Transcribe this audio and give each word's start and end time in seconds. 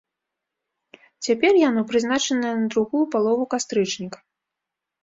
Цяпер 1.27 1.53
яно 1.69 1.81
прызначанае 1.91 2.55
на 2.65 2.67
другую 2.73 3.05
палову 3.13 3.43
кастрычніка. 3.57 4.19